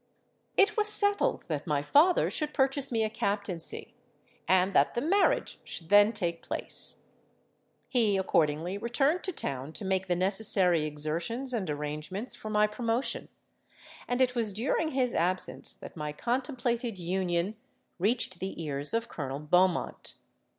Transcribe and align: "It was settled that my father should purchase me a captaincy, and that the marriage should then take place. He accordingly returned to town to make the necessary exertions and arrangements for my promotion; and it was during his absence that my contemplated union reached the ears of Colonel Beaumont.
"It 0.57 0.75
was 0.77 0.87
settled 0.87 1.43
that 1.47 1.67
my 1.67 1.83
father 1.83 2.31
should 2.31 2.55
purchase 2.55 2.91
me 2.91 3.03
a 3.03 3.07
captaincy, 3.11 3.93
and 4.47 4.73
that 4.73 4.95
the 4.95 5.01
marriage 5.01 5.59
should 5.63 5.89
then 5.89 6.11
take 6.11 6.41
place. 6.41 7.03
He 7.87 8.17
accordingly 8.17 8.79
returned 8.79 9.23
to 9.25 9.31
town 9.31 9.73
to 9.73 9.85
make 9.85 10.07
the 10.07 10.15
necessary 10.15 10.85
exertions 10.85 11.53
and 11.53 11.69
arrangements 11.69 12.33
for 12.33 12.49
my 12.49 12.65
promotion; 12.65 13.29
and 14.07 14.21
it 14.21 14.33
was 14.33 14.53
during 14.53 14.87
his 14.87 15.13
absence 15.13 15.71
that 15.71 15.95
my 15.95 16.13
contemplated 16.13 16.97
union 16.97 17.55
reached 17.99 18.39
the 18.39 18.59
ears 18.59 18.95
of 18.95 19.07
Colonel 19.07 19.37
Beaumont. 19.39 20.15